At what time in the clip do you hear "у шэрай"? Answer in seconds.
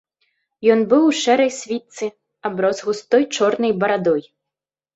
1.09-1.51